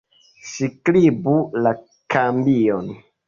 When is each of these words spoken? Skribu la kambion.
Skribu 0.51 1.35
la 1.67 1.75
kambion. 2.17 2.91